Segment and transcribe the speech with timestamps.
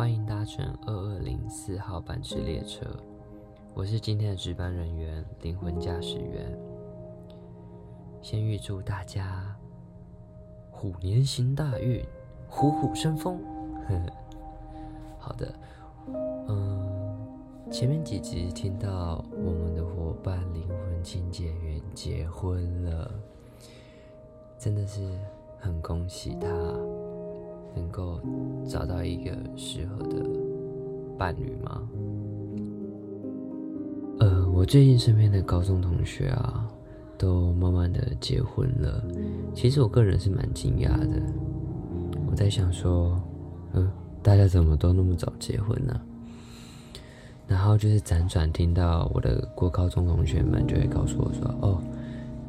[0.00, 2.86] 欢迎搭乘二二零四号班次列车，
[3.74, 6.58] 我是今天的值班人员，灵魂驾驶员。
[8.22, 9.54] 先预祝大家
[10.70, 12.02] 虎年行大运，
[12.48, 13.42] 虎虎生风。
[15.20, 15.52] 好的，
[16.48, 17.28] 嗯，
[17.70, 23.12] 前面几集听到我们的伙伴灵魂清洁员结婚了，
[24.58, 25.06] 真的是
[25.58, 26.48] 很恭喜他。
[27.74, 28.20] 能够
[28.68, 30.24] 找到一个适合的
[31.18, 31.82] 伴侣吗？
[34.20, 36.68] 呃，我最近身边的高中同学啊，
[37.16, 39.02] 都慢慢的结婚了。
[39.54, 41.22] 其实我个人是蛮惊讶的。
[42.30, 43.20] 我在想说，
[43.72, 43.90] 嗯，
[44.22, 46.00] 大家怎么都那么早结婚呢？
[47.48, 51.82] 然后就是辗转听到我的国高中同学们就会告诉我说，哦，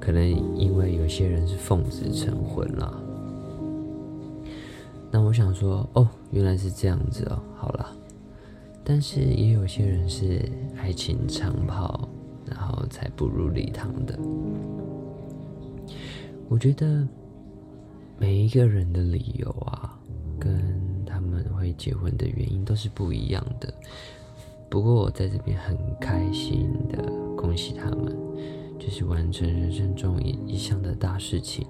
[0.00, 0.26] 可能
[0.56, 3.00] 因为有些人是奉子成婚了。
[5.10, 7.96] 那我想说，哦，原来是这样子哦，好了。
[8.84, 10.40] 但是也有些人是
[10.76, 12.08] 爱情长跑，
[12.46, 14.18] 然后才步入礼堂的。
[16.48, 17.06] 我觉得
[18.18, 19.98] 每一个人的理由啊，
[20.38, 20.58] 跟
[21.04, 23.72] 他们会结婚的原因都是不一样的。
[24.70, 27.02] 不过我在这边很开心的
[27.36, 28.14] 恭喜他们，
[28.78, 31.66] 就是完成人生中一一项的大事情。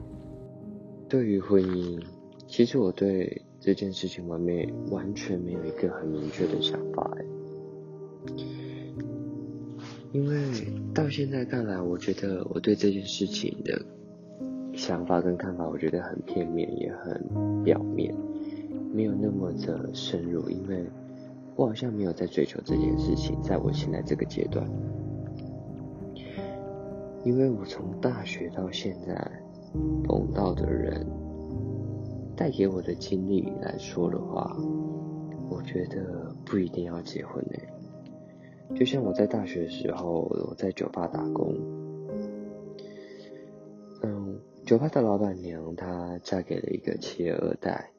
[1.09, 2.01] 对于婚姻。
[2.49, 7.25] 其实我对这件事情完没完全没有一个很明确的想法哎，
[10.13, 10.37] 因为
[10.95, 13.81] 到现在看来，我觉得我对这件事情的
[14.73, 18.15] 想法跟看法，我觉得很片面，也很表面，
[18.95, 20.87] 没有那么的深入，因为
[21.55, 24.67] 我好像没有在追求这件事情，在我现在这个阶段，
[27.25, 29.31] 因为我从大学到现在
[30.05, 31.07] 碰到的人。
[32.39, 34.57] 带给我的经历来说的话，
[35.51, 37.59] 我觉得不一定要结婚呢。
[38.77, 41.53] 就像我在大学的时候，我在酒吧打工，
[44.03, 47.91] 嗯，酒吧的老板娘她嫁给了一个企业二代。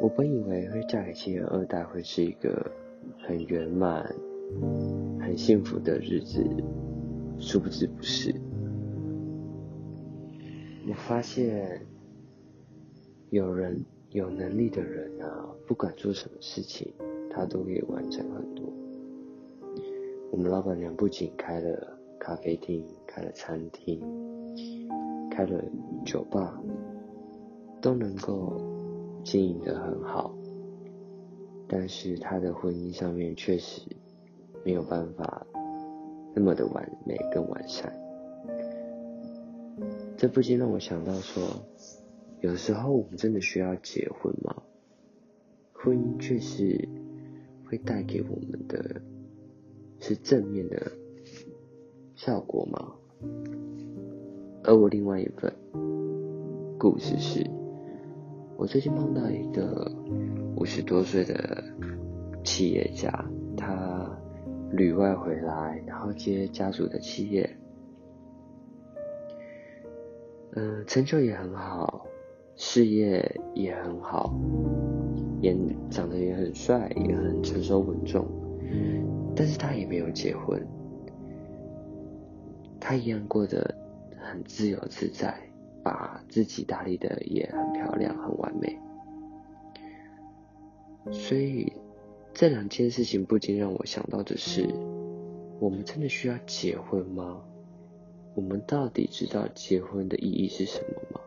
[0.00, 2.72] 我本以为会嫁给企业二代会是一个
[3.22, 4.02] 很圆满、
[5.20, 6.42] 很幸福的日子，
[7.38, 8.34] 殊不知不是。
[10.88, 11.86] 我发现。
[13.34, 16.94] 有人有能力的人啊，不管做什么事情，
[17.28, 18.64] 他都可以完成很多。
[20.30, 24.00] 我们老板娘不仅开了咖啡厅，开了餐厅，
[25.32, 25.60] 开了
[26.06, 26.62] 酒吧，
[27.80, 28.56] 都能够
[29.24, 30.32] 经营的很好。
[31.66, 33.82] 但是她的婚姻上面确实
[34.64, 35.44] 没有办法
[36.32, 37.92] 那么的完美跟完善。
[40.16, 41.42] 这不禁让我想到说。
[42.44, 44.62] 有时候我们真的需要结婚吗？
[45.72, 46.86] 婚姻确实
[47.64, 49.00] 会带给我们的
[49.98, 50.92] 是正面的
[52.14, 52.92] 效果吗？
[54.62, 55.50] 而我另外一份
[56.78, 57.50] 故事是，
[58.58, 59.90] 我最近碰到一个
[60.54, 61.64] 五十多岁的
[62.44, 63.24] 企业家，
[63.56, 64.14] 他
[64.70, 67.56] 旅外回来，然后接家族的企业，
[70.52, 72.06] 嗯，成就也很好。
[72.56, 74.32] 事业也很好，
[75.40, 75.56] 也
[75.90, 78.26] 长得也很帅，也很成熟稳重，
[79.34, 80.64] 但是他也没有结婚，
[82.78, 83.74] 他一样过得
[84.16, 85.36] 很自由自在，
[85.82, 88.78] 把自己打理的也很漂亮，很完美。
[91.10, 91.72] 所以
[92.32, 94.66] 这两件事情不禁让我想到的是：
[95.60, 97.42] 我们真的需要结婚吗？
[98.34, 101.20] 我们到底知道结婚的意义是什么吗？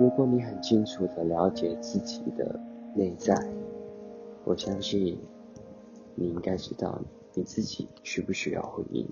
[0.00, 2.58] 如果你很清楚的了解自己的
[2.94, 3.34] 内在，
[4.44, 5.18] 我相信
[6.14, 7.00] 你应该知道
[7.34, 9.04] 你自己需不需要婚姻。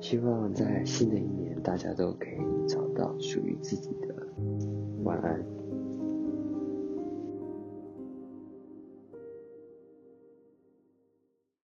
[0.00, 4.14] 希望在新的一年，大家都可以找到属于自己的
[5.04, 5.44] 晚安。